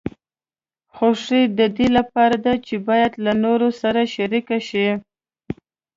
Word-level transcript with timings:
خوښي 0.95 1.41
د 1.59 1.59
دې 1.77 1.87
لپاره 1.97 2.35
ده 2.45 2.53
چې 2.65 2.75
باید 2.87 3.11
له 3.25 3.33
نورو 3.43 3.69
سره 3.81 4.01
شریکه 4.15 4.57
شي. 4.69 4.87